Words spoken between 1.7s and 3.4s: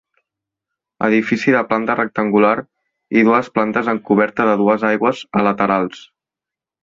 planta rectangular i